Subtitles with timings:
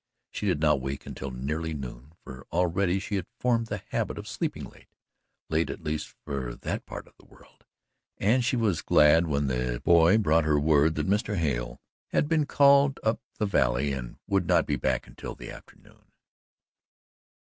[0.31, 4.27] She did not wake until nearly noon, for already she had formed the habit of
[4.27, 4.87] sleeping late
[5.47, 7.65] late at least, for that part of the world
[8.17, 11.35] and she was glad when the negro boy brought her word that Mr.
[11.35, 16.11] Hale had been called up the valley and would not be back until the afternoon.